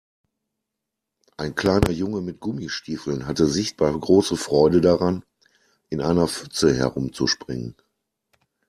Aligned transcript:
Ein 1.37 1.53
kleiner 1.53 1.91
Junge 1.91 2.21
mit 2.21 2.39
Gummistiefeln 2.39 3.27
hatte 3.27 3.45
sichtbar 3.45 3.95
große 3.99 4.35
Freude 4.35 4.81
daran, 4.81 5.23
in 5.91 6.01
einer 6.01 6.27
Pfütze 6.27 6.73
herumzuspringen. 6.73 7.75